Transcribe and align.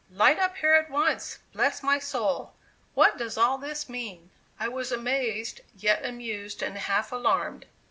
Light 0.09 0.39
up 0.39 0.57
here 0.57 0.73
at 0.73 0.89
once; 0.89 1.37
bless 1.53 1.83
my 1.83 1.99
soul! 1.99 2.53
what 2.95 3.19
does 3.19 3.37
all 3.37 3.59
this 3.59 3.87
mean?" 3.87 4.31
I 4.59 4.67
was 4.67 4.91
amazed, 4.91 5.61
yet 5.77 6.03
amused 6.03 6.63
and 6.63 6.75
half 6.75 7.11
alarmed. 7.11 7.67